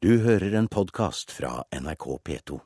[0.00, 2.56] Du hører en podkast fra NRK P2.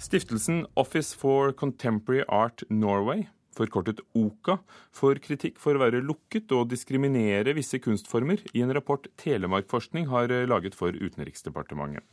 [0.00, 4.54] Stiftelsen Office for Contemporary Art Norway, forkortet OKA,
[4.96, 10.32] får kritikk for å være lukket og diskriminere visse kunstformer i en rapport Telemarkforskning har
[10.48, 12.06] laget for Utenriksdepartementet.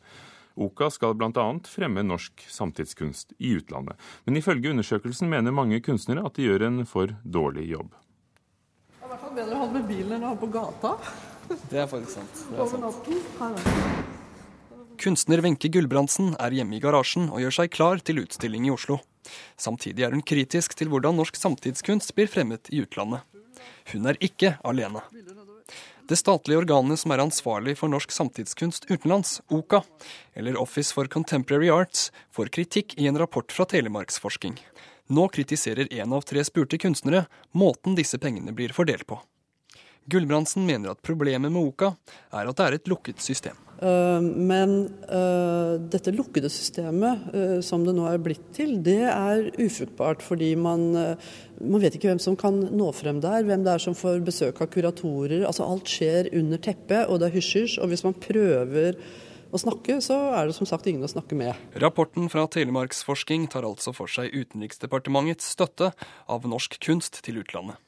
[0.60, 1.46] OKA skal bl.a.
[1.71, 3.96] fremme norsk samtidskunst i utlandet.
[4.28, 7.96] Men ifølge undersøkelsen mener mange kunstnere at de gjør en for dårlig jobb.
[8.92, 10.97] Det er i hvert fall bedre å ha med bilen enn å ha på gata.
[11.71, 12.44] Det er faktisk sant.
[12.49, 12.85] Det er Over sant.
[12.89, 13.26] natten.
[13.39, 14.05] Her er det.
[14.98, 18.99] Kunstner Wenche Gulbrandsen er hjemme i garasjen og gjør seg klar til utstilling i Oslo.
[19.58, 23.26] Samtidig er hun kritisk til hvordan norsk samtidskunst blir fremmet i utlandet.
[23.91, 25.02] Hun er ikke alene.
[26.05, 29.81] Det statlige organet som er ansvarlig for norsk samtidskunst utenlands, OCA,
[30.38, 34.59] eller Office for Contemporary Arts, får kritikk i en rapport fra Telemarksforsking.
[35.09, 37.25] Nå kritiserer én av tre spurte kunstnere
[37.58, 39.17] måten disse pengene blir fordelt på.
[40.05, 41.95] Gulbrandsen mener at problemet med OCA
[42.30, 43.58] er at det er et lukket system.
[43.81, 44.75] Eh, Men
[45.09, 50.23] eh, dette lukkede systemet eh, som det nå er blitt til, det er ufruktbart.
[50.25, 50.88] Fordi man,
[51.59, 54.63] man vet ikke hvem som kan nå frem der, hvem det er som får besøk
[54.63, 55.45] av kuratorer.
[55.47, 57.80] Altså Alt skjer under teppet, og det er hysj-hysj.
[57.83, 59.00] Og hvis man prøver
[59.55, 61.55] å snakke, så er det som sagt ingen å snakke med.
[61.80, 65.94] Rapporten fra Telemarksforsking tar altså for seg Utenriksdepartementets støtte
[66.31, 67.80] av norsk kunst til utlandet.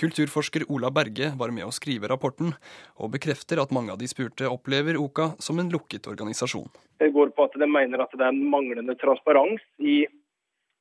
[0.00, 2.54] Kulturforsker Ola Berge var med å skrive rapporten,
[2.96, 6.70] og bekrefter at mange av de spurte opplever OKA som en lukket organisasjon.
[7.02, 10.02] Det går på at de mener at det er en manglende transparens i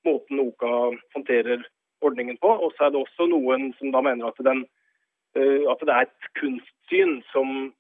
[0.08, 0.72] måten OKA
[1.18, 1.66] håndterer
[2.06, 2.48] ordningen på.
[2.48, 4.64] Og så er det også noen som da mener at, den,
[5.36, 7.74] eh, at det er et kunstsyn som,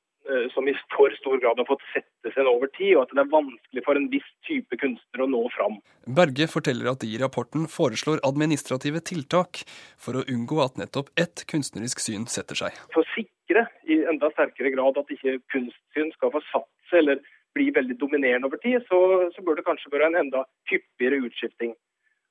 [0.53, 3.31] som i for stor grad har fått sette seg over tid, og at det er
[3.31, 5.79] vanskelig for en viss type kunstner å nå fram.
[6.19, 9.63] Berge forteller at de i rapporten foreslår administrative tiltak
[9.97, 12.77] for å unngå at nettopp ett kunstnerisk syn setter seg.
[12.93, 17.23] For å sikre i enda sterkere grad at ikke kunstsyn skal få satt seg eller
[17.57, 18.99] bli veldig dominerende over tid, så,
[19.33, 21.73] så bør det kanskje være en enda hyppigere utskifting.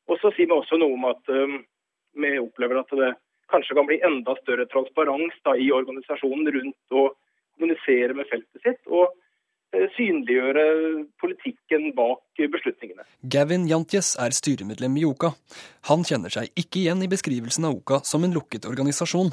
[0.08, 1.58] Og så sier vi også noe om at um,
[2.18, 3.10] vi opplever at det
[3.52, 7.08] kanskje kan bli enda større transparens da, i organisasjonen rundt å
[7.58, 9.10] kommunisere med feltet sitt og
[9.74, 10.64] eh, synliggjøre
[11.22, 13.04] politikken bak beslutningene.
[13.34, 15.32] Gavin Jantjes er styremedlem i OKA.
[15.90, 19.32] Han kjenner seg ikke igjen i beskrivelsen av OKA som en lukket organisasjon,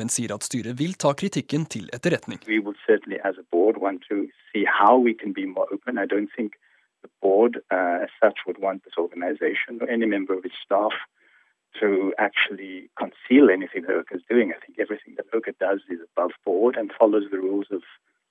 [0.00, 2.42] men sier at styret vil ta kritikken til etterretning.
[2.46, 5.98] Vi vil certainly, som a board, want to see how we can be more open.
[5.98, 6.60] I don't think
[7.02, 10.92] the board, uh, as such, would want this organization or any member of its staff
[11.80, 14.52] to actually conceal anything that OCA is doing.
[14.52, 17.82] I think everything that OCA does is above board and follows the rules of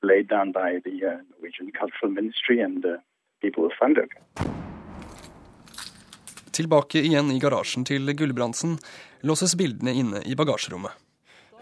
[0.04, 2.98] laid down by the uh, Norwegian Cultural Ministry and uh,
[3.42, 4.20] people who fund OCA.
[6.52, 8.76] Tilbake igjen i garasjen til Gulbrandsen
[9.24, 10.92] låses bildene inne i bagasjerommet.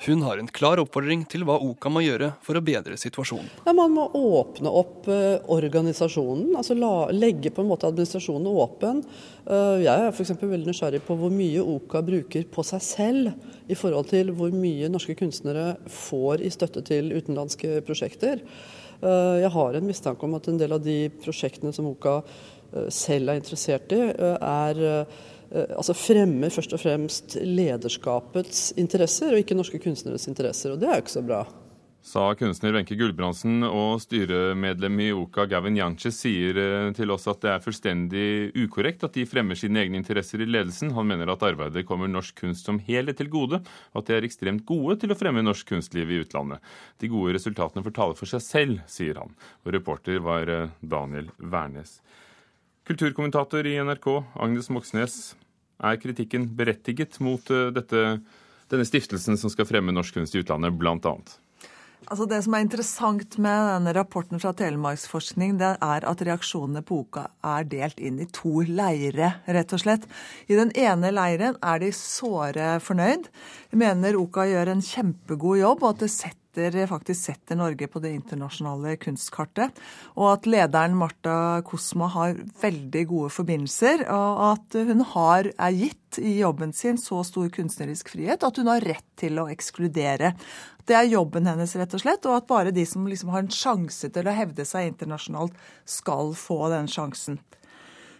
[0.06, 3.50] Hun har en klar oppfordring til hva OKA må gjøre for å bedre situasjonen.
[3.66, 9.02] Ja, Man må åpne opp uh, organisasjonen, altså la, legge på en måte administrasjonen åpen.
[9.44, 10.32] Uh, jeg er f.eks.
[10.40, 14.88] veldig nysgjerrig på hvor mye OKA bruker på seg selv i forhold til hvor mye
[14.92, 18.40] norske kunstnere får i støtte til utenlandske prosjekter.
[19.04, 22.22] Uh, jeg har en mistanke om at en del av de prosjektene som OKA
[22.94, 24.80] selv er interessert i, er
[25.52, 30.76] altså fremmer først og fremst lederskapets interesser, og ikke norske kunstneres interesser.
[30.76, 31.44] Og det er jo ikke så bra.
[32.02, 37.42] Sa kunstner Wenche Gulbrandsen og styremedlem i Oka Gavin Janches sier eh, til oss at
[37.44, 40.94] det er fullstendig ukorrekt at de fremmer sine egne interesser i ledelsen.
[40.96, 43.60] Han mener at arbeidet kommer norsk kunst som helhet til gode,
[43.92, 46.64] og at de er ekstremt gode til å fremme norsk kunstliv i utlandet.
[47.04, 49.36] De gode resultatene får tale for seg selv, sier han.
[49.68, 52.00] Og reporter var eh, Daniel Wærnes.
[52.90, 54.08] Kulturkommentator i NRK,
[54.42, 55.36] Agnes Moxnes.
[55.78, 58.00] Er kritikken berettiget mot eh, dette,
[58.72, 61.36] denne stiftelsen som skal fremme norsk kunst i utlandet, annet?
[62.10, 67.04] Altså Det som er interessant med denne rapporten fra Telemarksforskning, det er at reaksjonene på
[67.04, 70.10] Oka er delt inn i to leire, rett og slett.
[70.50, 73.30] I den ene leiren er de såre fornøyd.
[73.70, 76.40] De mener Oka gjør en kjempegod jobb, og at det setter
[76.90, 79.78] faktisk setter Norge på det internasjonale kunstkartet.
[80.16, 86.19] Og at lederen Marta Kosma har veldig gode forbindelser, og at hun har, er gitt
[86.19, 90.34] i jobben sin så stor kunstnerisk frihet at hun har rett til å ekskludere.
[90.89, 93.54] Det er jobben hennes, rett og slett, og at bare de som liksom har en
[93.54, 95.54] sjanse til å hevde seg internasjonalt,
[95.86, 97.38] skal få den sjansen.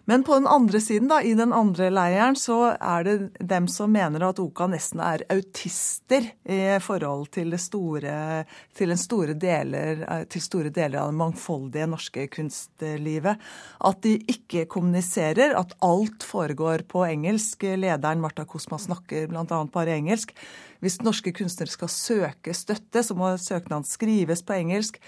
[0.06, 3.16] Men på den andre siden, da, i den andre leiren, så er det
[3.46, 8.46] dem som mener at Oka nesten er autister i forhold til, store,
[8.78, 13.46] til, store deler, til store deler av det mangfoldige norske kunstlivet.
[13.86, 17.68] At de ikke kommuniserer, at alt foregår på engelsk.
[17.78, 19.45] Lederen Marta Kosma snakker bl.a.
[19.74, 20.34] bare engelsk.
[20.80, 25.00] Hvis norske kunstnere skal søke støtte, så må søknaden skrives på engelsk.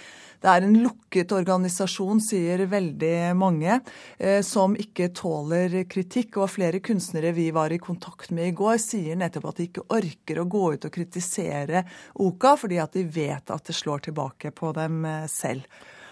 [0.41, 3.77] Det er en lukket organisasjon, sier veldig mange,
[4.17, 6.41] eh, som ikke tåler kritikk.
[6.41, 9.87] Og flere kunstnere vi var i kontakt med i går, sier nettopp at de ikke
[9.87, 11.85] orker å gå ut og kritisere
[12.19, 15.69] OKA, fordi at de vet at det slår tilbake på dem eh, selv.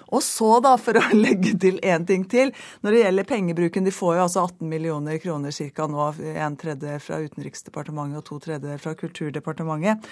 [0.09, 2.53] Og så, da, for å legge til én ting til,
[2.83, 5.87] når det gjelder pengebruken De får jo altså 18 millioner kroner ca.
[5.89, 10.07] nå, en tredjedel fra Utenriksdepartementet og to tredjedeler fra Kulturdepartementet.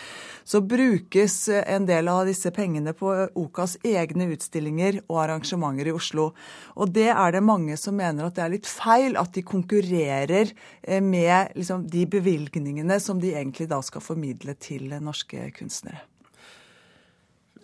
[0.48, 6.30] Så brukes en del av disse pengene på OKAs egne utstillinger og arrangementer i Oslo.
[6.78, 10.52] Og det er det mange som mener at det er litt feil at de konkurrerer
[10.84, 16.06] eh, med liksom, de bevilgningene som de egentlig da skal formidle til norske kunstnere.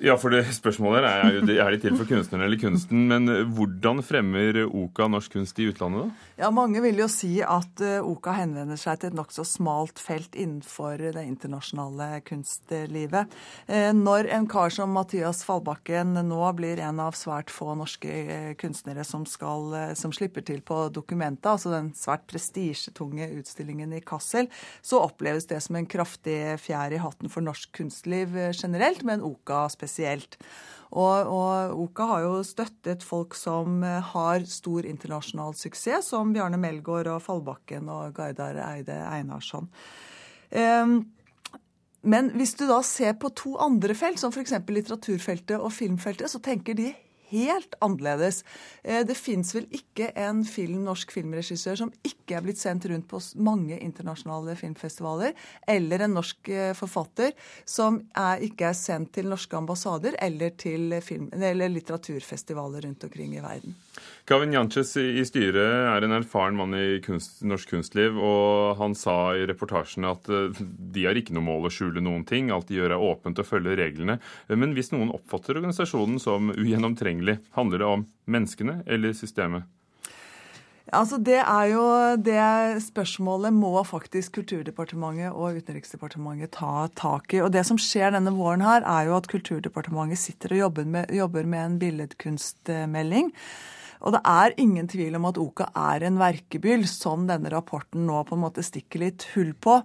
[0.01, 3.05] Ja, for det Spørsmålet er jo er de til for kunstneren eller kunsten.
[3.09, 6.29] Men hvordan fremmer OKA norsk kunst i utlandet, da?
[6.43, 10.33] Ja, Mange vil jo si at eh, OKA henvender seg til et nokså smalt felt
[10.39, 13.33] innenfor det internasjonale kunstlivet.
[13.67, 18.51] Eh, når en kar som Mathias Fallbakken nå blir en av svært få norske eh,
[18.59, 24.49] kunstnere som, skal, som slipper til på dokumentet, altså den svært prestisjetunge utstillingen i Kassel,
[24.81, 29.67] så oppleves det som en kraftig fjær i hatten for norsk kunstliv generelt, men OKA
[29.69, 30.39] spesielt spesielt.
[30.93, 36.59] Og, og, Oka har jo støttet folk som eh, har stor internasjonal suksess, som Bjarne
[36.61, 39.71] Melgaard og Fallbakken og Gardar Eide Einarsson.
[40.53, 40.99] Um,
[42.05, 44.53] men hvis du da ser på to andre felt, som f.eks.
[44.67, 46.91] litteraturfeltet og filmfeltet, så tenker de
[47.33, 48.43] helt annerledes.
[48.83, 53.09] Eh, det fins vel ikke en film, norsk filmregissør som ikke er blitt sendt rundt
[53.09, 55.35] på mange internasjonale filmfestivaler,
[55.67, 57.33] eller en norsk eh, forfatter
[57.65, 63.37] som er, ikke er sendt til norske ambassader eller til film, eller litteraturfestivaler rundt omkring
[63.37, 63.77] i verden.
[64.25, 65.57] Gavin Janches i styret
[65.91, 70.61] er en erfaren mann i kunst, norsk kunstliv, og han sa i reportasjen at eh,
[70.95, 73.47] de har ikke noe mål å skjule noen ting, alt de gjør er åpent og
[73.49, 74.19] følger reglene.
[74.47, 77.22] Men hvis noen oppfatter organisasjonen som ugjennomtrengelig,
[77.57, 79.63] handler det om menneskene eller systemet?
[80.93, 81.83] Altså Det er jo
[82.21, 87.41] det spørsmålet må faktisk Kulturdepartementet og Utenriksdepartementet ta tak i.
[87.41, 91.13] Og Det som skjer denne våren her, er jo at Kulturdepartementet sitter og jobber med,
[91.15, 93.31] jobber med en billedkunstmelding.
[94.03, 98.19] Og det er ingen tvil om at Oka er en verkebyll som denne rapporten nå
[98.27, 99.79] på en måte stikker litt hull på.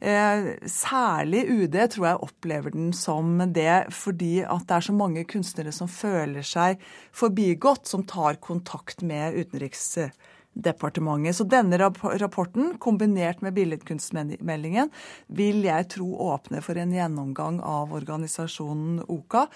[0.00, 5.24] Eh, særlig UD tror jeg opplever den som det fordi at det er så mange
[5.28, 6.82] kunstnere som føler seg
[7.16, 11.38] forbigått, som tar kontakt med Utenriksdepartementet.
[11.38, 14.92] Så denne rapporten, kombinert med billedkunstmeldingen,
[15.32, 19.46] vil jeg tro åpner for en gjennomgang av organisasjonen OKA,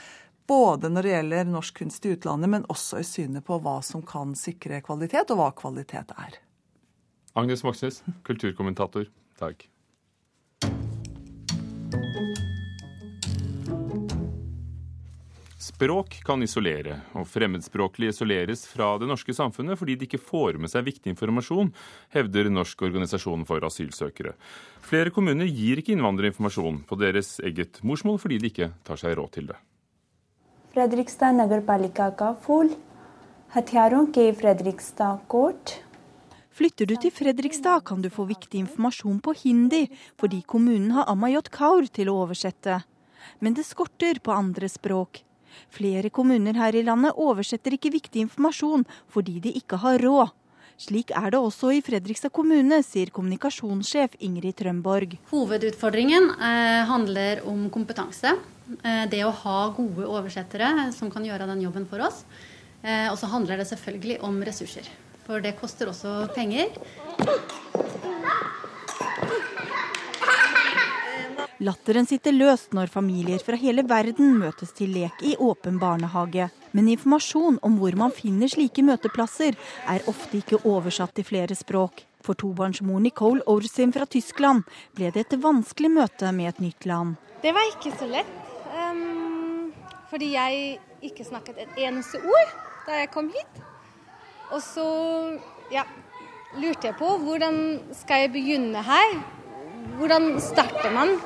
[0.48, 4.04] både når det gjelder norsk kunst i utlandet, men også i synet på hva som
[4.06, 6.40] kan sikre kvalitet, og hva kvalitet er.
[7.36, 9.10] Agnes Moxnes, kulturkommentator.
[9.40, 9.66] Takk.
[15.66, 20.70] Språk kan isolere, og fremmedspråklige isoleres fra det norske samfunnet fordi de ikke får med
[20.72, 21.72] seg viktig informasjon,
[22.14, 24.32] hevder Norsk organisasjon for asylsøkere.
[24.86, 29.18] Flere kommuner gir ikke innvandrere informasjon på deres eget morsmål fordi de ikke tar seg
[29.18, 29.58] råd til det.
[30.75, 32.69] Fredrikstad नगरपालिका का फूल
[33.55, 35.71] हथियारों के Fredrikstad court
[36.51, 39.87] Flytter du til Fredrikstad, kan du få viktig informasjon på hindi,
[40.19, 42.83] fordi kommunen har Amayot Kaur til å oversette.
[43.39, 45.23] Men det skorter på andre språk.
[45.69, 50.29] Flere kommuner her i landet oversetter ikke viktig informasjon fordi de ikke har råd.
[50.76, 55.14] Slik er det også i Fredrikstad kommune, sier kommunikasjonssjef Ingrid Trømborg.
[55.30, 58.34] Hovedutfordringen eh, handler om kompetanse.
[58.82, 62.26] Eh, det å ha gode oversettere som kan gjøre den jobben for oss.
[62.84, 64.92] Eh, og så handler det selvfølgelig om ressurser.
[65.24, 66.76] For det koster også penger.
[71.66, 76.50] Latteren sitter løst når familier fra hele verden møtes til lek i åpen barnehage.
[76.76, 79.56] Men informasjon om hvor man finner slike møteplasser,
[79.90, 82.04] er ofte ikke oversatt til flere språk.
[82.22, 84.62] For tobarnsmor Nicole Orsin fra Tyskland
[84.94, 87.16] ble det et vanskelig møte med et nytt land.
[87.42, 88.36] Det var ikke så lett.
[88.76, 89.72] Um,
[90.12, 92.54] fordi jeg ikke snakket et eneste ord
[92.86, 93.62] da jeg kom hit.
[94.52, 94.86] Og så
[95.74, 95.82] ja,
[96.60, 97.58] lurte jeg på hvordan
[98.04, 99.18] skal jeg begynne her?
[99.96, 101.16] Hvordan starter man?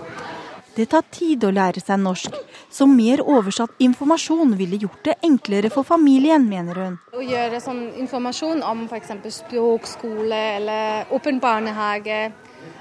[0.77, 2.37] Det tar tid å lære seg norsk,
[2.71, 7.01] så mer oversatt informasjon ville gjort det enklere for familien, mener hun.
[7.17, 9.11] Å gjøre sånn informasjon om f.eks.
[9.41, 12.23] språkskole eller åpen barnehage,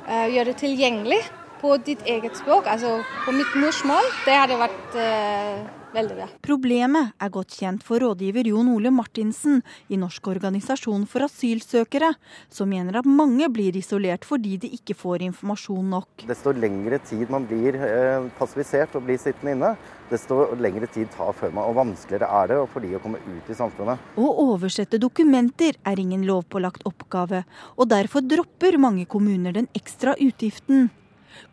[0.06, 1.24] uh, gjøre det tilgjengelig
[1.60, 6.28] på ditt eget språk, altså på mitt morsmål, det hadde vært uh, veldig bra.
[6.46, 12.12] Problemet er godt kjent for rådgiver Jon Ole Martinsen i Norsk organisasjon for asylsøkere,
[12.52, 16.26] som mener at mange blir isolert fordi de ikke får informasjon nok.
[16.30, 19.74] Desto lengre tid man blir eh, passivisert og blir sittende inne,
[20.10, 23.50] desto lengre tid tar før man, og vanskeligere er det for de å komme ut
[23.50, 24.08] i samfunnet.
[24.18, 27.44] Å oversette dokumenter er ingen lovpålagt oppgave,
[27.78, 30.90] og derfor dropper mange kommuner den ekstra utgiften.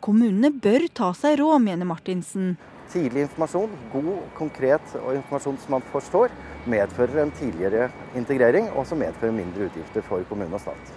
[0.03, 2.55] Kommunene bør ta seg råd, mener Martinsen.
[2.91, 6.31] Tidlig informasjon, god, konkret og informasjon som man forstår,
[6.71, 10.93] medfører en tidligere integrering, og som medfører mindre utgifter for kommune og stat.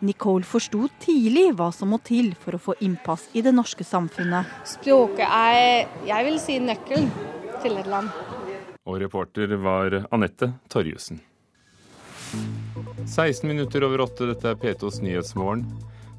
[0.00, 4.48] Nicole forsto tidlig hva som må til for å få innpass i det norske samfunnet.
[4.68, 7.10] Språket er, jeg vil si, nøkkelen
[7.60, 8.08] til et land.
[8.88, 11.20] Og reporter var Anette Torjussen.
[13.04, 15.66] 16 minutter over åtte, dette er P2s Nyhetsmorgen.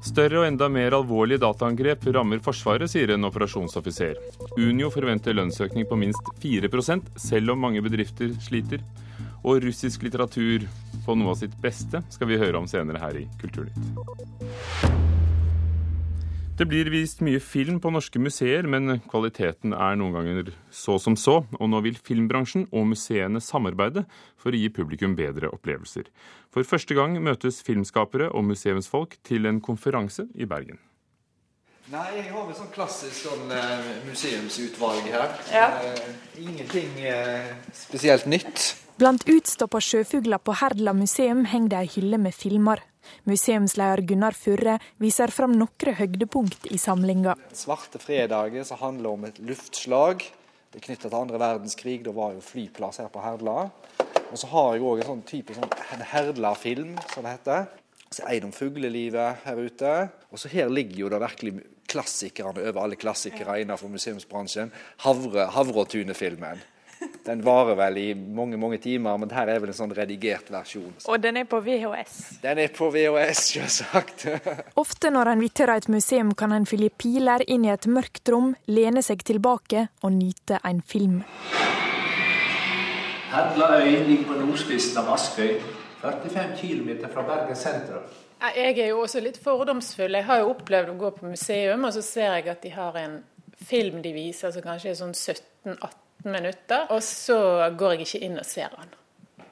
[0.02, 4.18] Større og enda mer alvorlige dataangrep rammer Forsvaret, sier en operasjonsoffiser.
[4.58, 6.68] Unio forventer lønnsøkning på minst 4
[7.16, 8.82] selv om mange bedrifter sliter.
[9.44, 10.66] Og russisk litteratur
[11.06, 15.11] på noe av sitt beste skal vi høre om senere her i Kulturnytt.
[16.52, 21.16] Det blir vist mye film på norske museer, men kvaliteten er noen ganger så som
[21.16, 21.38] så.
[21.56, 24.04] Og nå vil filmbransjen og museene samarbeide
[24.36, 26.10] for å gi publikum bedre opplevelser.
[26.52, 30.76] For første gang møtes filmskapere og museumsfolk til en konferanse i Bergen.
[31.92, 35.34] Nei, jeg har vel sånn klassisk sånn uh, museumsutvalg her.
[35.56, 35.66] Ja.
[35.80, 38.74] Uh, ingenting uh, spesielt nytt.
[39.00, 42.84] Blant utstoppa sjøfugler på Herdla museum henger det ei hylle med filmer.
[43.28, 47.36] Museumsleder Gunnar Furre viser fram noen høydepunkt i samlinga.
[47.56, 50.24] Svarte fredager som handler om et luftslag.
[50.72, 52.00] Det er knytta til andre verdenskrig.
[52.06, 53.68] Da var jo flyplass her på Herdla.
[54.32, 55.72] Og så har jeg òg en sånn type sånn,
[56.12, 57.66] Herdla-film, som det heter.
[58.12, 59.92] Så det om fuglelivet her ute.
[60.32, 61.54] Og så her ligger jo det virkelig
[61.92, 64.72] klassikerne over alle klassikere innenfor museumsbransjen.
[65.04, 66.60] Havre, Havretunet-filmen.
[67.26, 70.92] Den varer vel i mange mange timer, men her er vel en sånn redigert versjon.
[71.10, 72.18] Og den er på VHS?
[72.42, 74.26] Den er på VHS, selvsagt.
[74.82, 78.52] Ofte når en vitrer et museum, kan en fylle piler inn i et mørkt rom,
[78.70, 81.22] lene seg tilbake og nyte en film.
[83.32, 85.54] Herdlaøy ligger på nordspissen av Askøy,
[86.02, 88.04] 45 km fra Bergen sentrum.
[88.42, 90.18] Jeg er jo også litt fordomsfull.
[90.18, 92.98] Jeg har jo opplevd å gå på museum, og så ser jeg at de har
[92.98, 93.20] en
[93.62, 98.38] film de viser som kanskje er sånn 17-18 minutter, og så går jeg ikke inn
[98.38, 98.92] og ser han.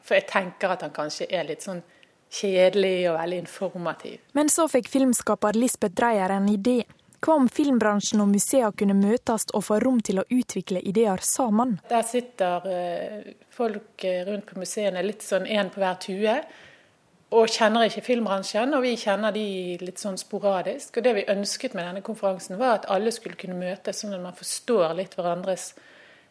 [0.03, 1.83] For jeg tenker at han kanskje er litt sånn
[2.31, 4.19] kjedelig og veldig informativ.
[4.39, 6.83] Men så fikk filmskaper Lisbeth Dreyer en idé.
[7.21, 11.77] Hva om filmbransjen og museene kunne møtes og få rom til å utvikle ideer sammen?
[11.91, 16.37] Der sitter eh, folk eh, rundt på museene litt sånn én på hver tue.
[17.37, 20.97] Og kjenner ikke filmbransjen, og vi kjenner de litt sånn sporadisk.
[20.97, 24.25] Og det vi ønsket med denne konferansen, var at alle skulle kunne møtes, sånn at
[24.25, 25.69] man forstår litt hverandres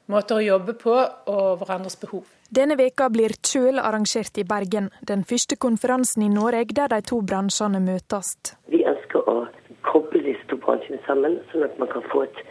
[0.09, 2.27] måter å jobbe på og hverandres behov.
[2.49, 7.21] Denne veka blir Kjøl arrangert i Bergen, den første konferansen i Norge der de to
[7.21, 8.33] bransjene møtes.
[8.73, 9.43] Vi ønsker å
[9.85, 12.41] koble disse to bransjene sammen, sånn at man kan få et,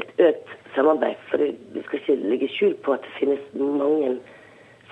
[0.00, 1.20] et økt samarbeid.
[1.30, 4.16] For vi skal ikke legge skjul på at det finnes mange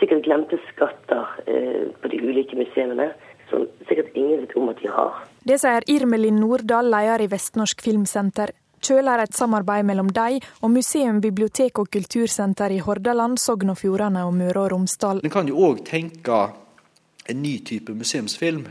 [0.01, 3.13] sikkert glemte skatter eh, på de ulike museene
[3.51, 5.25] som sikkert ingen vet om at de har.
[5.45, 8.53] Det sier Irmelin Nordahl, leder i Vestnorsk Filmsenter.
[8.85, 13.79] Kjøl er et samarbeid mellom dem og museum, bibliotek og kultursenter i Hordaland, Sogn og
[13.81, 15.23] Fjordane og Møre og Romsdal.
[15.25, 16.41] En kan jo òg tenke
[17.33, 18.67] en ny type museumsfilm.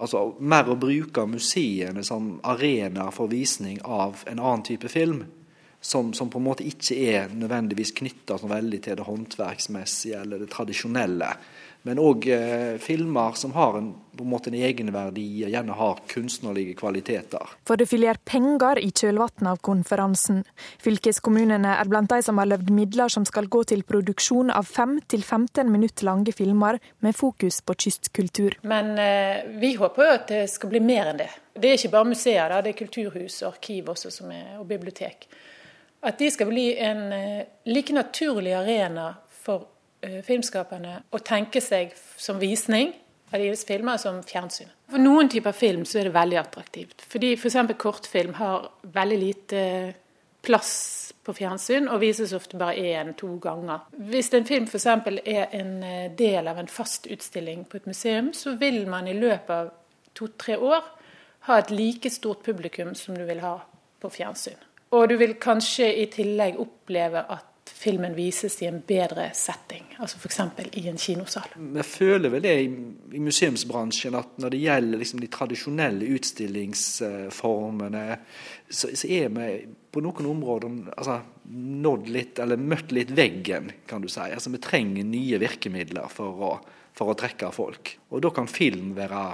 [0.00, 5.26] Altså mer å bruke museene som arena for visning av en annen type film.
[5.80, 10.50] Som, som, på en måte ikke er nødvendigvis knytta veldig til det håndverksmessige eller det
[10.52, 11.30] tradisjonelle.
[11.88, 16.02] Men òg eh, filmer som har en, på en måte en egenverdi og gjerne har
[16.12, 17.54] kunstnerlige kvaliteter.
[17.64, 20.42] For det følger penger i kjølvannet av konferansen.
[20.84, 25.72] Fylkeskommunene er blant de som har løvd midler som skal gå til produksjon av 5-15
[25.72, 28.58] minutter lange filmer med fokus på kystkultur.
[28.60, 31.30] Men eh, vi håper jo at det skal bli mer enn det.
[31.56, 35.30] Det er ikke bare museer, det er kulturhus og arkiv også, er, og bibliotek.
[36.04, 42.40] At de skal bli en eh, like naturlig arena for filmskaperne å tenke seg som
[42.40, 42.92] visning
[43.30, 44.70] av deres filmer som fjernsyn.
[44.90, 47.04] For noen typer film så er det veldig attraktivt.
[47.10, 47.58] Fordi f.eks.
[47.60, 49.64] For kortfilm har veldig lite
[50.42, 50.72] plass
[51.24, 53.84] på fjernsyn og vises ofte bare én-to ganger.
[54.10, 54.86] Hvis en film f.eks.
[54.88, 55.74] er en
[56.16, 59.70] del av en fast utstilling på et museum, så vil man i løpet av
[60.16, 60.88] to-tre år
[61.48, 63.58] ha et like stort publikum som du vil ha
[64.00, 64.58] på fjernsyn.
[64.96, 70.18] Og du vil kanskje i tillegg oppleve at filmen vises i en bedre setting, altså
[70.20, 70.40] f.eks.
[70.76, 71.48] i en kinosal.
[71.56, 78.04] Jeg føler vel det i museumsbransjen at når det gjelder liksom de tradisjonelle utstillingsformene,
[78.68, 79.46] så, så, er vi
[79.92, 81.20] på noen områder altså,
[81.86, 84.26] nådd litt, eller møtt litt veggen, kan du si.
[84.28, 86.52] Altså, vi trenger nye virkemidler for å,
[86.96, 87.84] for å trekke folk.
[88.10, 89.24] Og da kan film være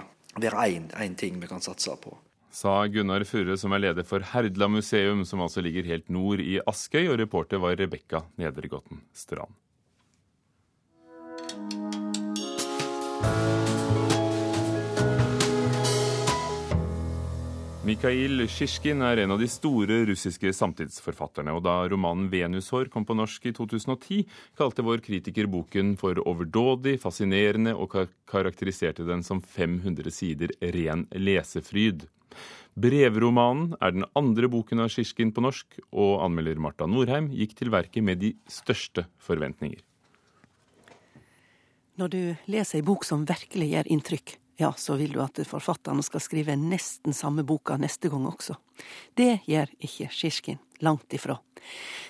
[0.68, 2.25] én ting vi kan satse på
[2.56, 6.56] sa Gunnar Furre, som er leder for Herdla museum, som altså ligger helt nord i
[6.64, 9.52] Askøy, og reporter var Rebekka Nedregotten Strand.
[17.86, 23.14] Mikhail Sjisjkin er en av de store russiske samtidsforfatterne, og da romanen 'Venushår' kom på
[23.14, 24.25] norsk i 2010,
[24.58, 27.94] kalte vår kritiker boken for overdådig, fascinerende og
[28.26, 32.08] karakteriserte den som 500 sider ren lesefryd.
[32.76, 37.73] Brevromanen er den andre boken av Sjisjkin på norsk, og anmelder Marta Norheim gikk til
[37.73, 39.81] verket med de største forventninger.
[41.97, 42.21] Når du
[42.52, 46.56] leser ei bok som virkelig gjør inntrykk, ja, så vil du at forfatterne skal skrive
[46.56, 48.56] nesten samme boka neste gang også.
[49.16, 51.38] Det gjør ikke Sjisjkin langt ifra.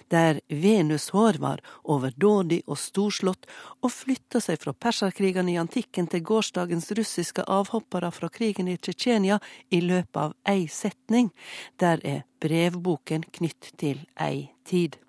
[0.09, 3.47] Der Venus hår var overdådig og storslått,
[3.83, 9.41] og flytta seg fra perserkrigene i antikken til gårsdagens russiske avhoppere fra krigen i Tsjetsjenia
[9.71, 11.33] i løpet av ei setning,
[11.81, 15.01] der er brevboken knytt til ei tid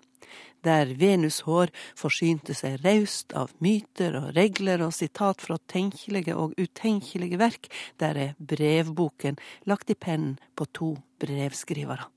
[0.64, 7.40] der Venushår forsynte seg raust av myter og regler og sitat fra tenkelige og utenkelige
[7.40, 7.68] verk,
[7.98, 9.38] der er brevboken
[9.70, 12.08] lagt i pennen på to brevskrivere.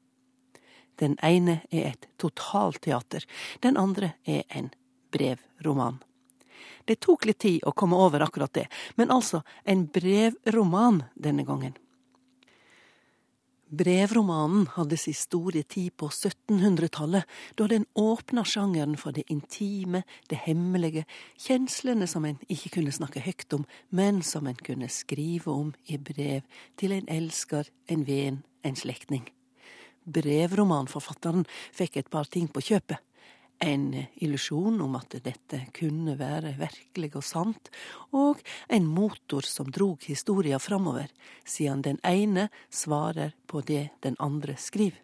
[1.02, 3.26] Den ene er et totalteater,
[3.62, 4.70] den andre er en
[5.14, 6.02] brevroman.
[6.86, 11.74] Det tok litt tid å komme over akkurat det, men altså en brevroman denne gangen.
[13.72, 20.44] Brevromanen hadde sin store tid på 1700-tallet, da den åpna sjangeren for det intime, det
[20.46, 21.06] hemmelige,
[21.40, 25.98] kjenslene som en ikke kunne snakke høyt om, men som en kunne skrive om i
[25.98, 26.44] brev
[26.76, 29.30] til en elsker, en venn, en slektning
[30.06, 33.00] brevromanforfatteren fikk et par ting på kjøpet.
[33.62, 37.70] En illusjon om at dette kunne være virkelig og sant,
[38.10, 38.42] og
[38.74, 41.12] en motor som drog historia framover,
[41.46, 44.98] siden den ene svarer på det den andre skriver.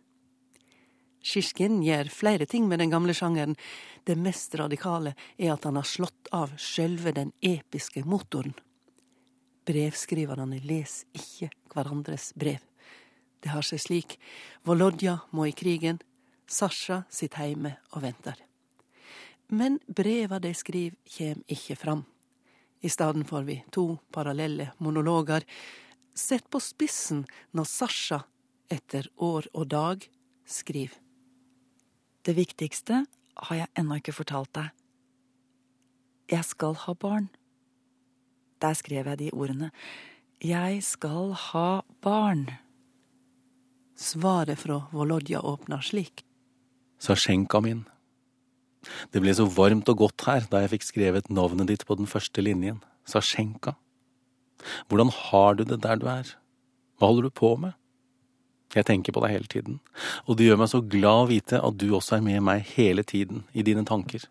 [1.27, 3.57] Sjisjkin gjør flere ting med den gamle sjangeren.
[4.07, 8.55] Det mest radikale er at han har slått av sjølve den episke motoren.
[9.67, 12.63] Brevskriverne leser ikke hverandres brev.
[13.43, 14.17] Det har seg slik.
[14.63, 15.99] Volodja må i krigen.
[16.47, 18.46] Sasha sitt heime og venter.
[19.47, 22.03] Men breva de skriver, kjem ikke fram.
[22.83, 25.45] I stedet får vi to parallelle monologer,
[26.13, 27.23] sett på spissen
[27.55, 28.21] når Sasha,
[28.69, 30.03] etter år og dag,
[30.45, 30.97] skriver.
[32.27, 33.05] Det viktigste
[33.47, 34.71] har jeg ennå ikke fortalt deg.
[36.27, 37.29] Jeg skal ha barn.
[38.59, 39.71] Der skrev jeg de ordene.
[40.43, 42.49] Jeg skal ha barn.
[43.95, 46.25] Svaret fra Volodja åpner slik.
[46.99, 47.85] Sasjenka min.
[49.11, 52.09] Det ble så varmt og godt her da jeg fikk skrevet navnet ditt på den
[52.09, 52.79] første linjen.
[53.07, 53.75] Sasjenka.
[54.87, 56.31] Hvordan har du det der du er?
[56.97, 57.77] Hva holder du på med?
[58.75, 59.77] Jeg tenker på deg hele tiden,
[60.27, 63.05] og det gjør meg så glad å vite at du også er med meg hele
[63.07, 64.25] tiden i dine tanker.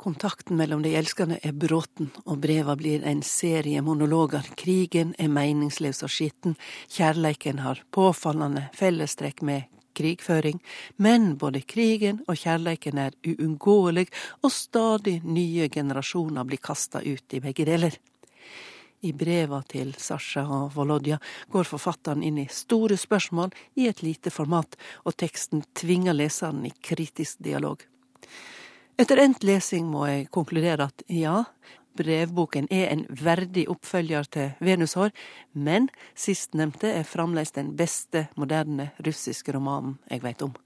[0.00, 4.46] Kontakten mellom de elskende er bråten, og breva blir en serie monologer.
[4.56, 6.56] Krigen er meningsløs og skitten,
[6.88, 10.60] kjærleiken har påfallende fellestrekk med krigføring,
[10.96, 14.06] men både krigen og kjærleiken er uunngåelig,
[14.42, 17.98] og stadig nye generasjoner blir kasta ut i begge deler.
[19.00, 21.16] I breva til Sasha og Volodja
[21.48, 24.76] går forfatteren inn i store spørsmål i et lite format,
[25.08, 27.80] og teksten tvinger leseren i kritisk dialog.
[29.00, 31.38] Etter endt lesing må jeg konkludere at ja,
[32.00, 35.12] brevboken er en verdig oppfølger til Venushår,
[35.52, 40.56] men sistnevnte er fremdeles den beste moderne russiske romanen jeg vet om.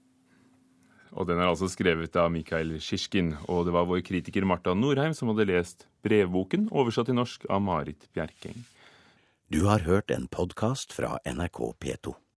[1.15, 5.15] Og den er altså skrevet av Mikhail Sjisjkin, og det var vår kritiker Marta Norheim
[5.15, 8.65] som hadde lest brevboken, oversatt til norsk av Marit Bjerkeng.
[9.47, 12.17] Du har hørt en podkast fra NRK P2.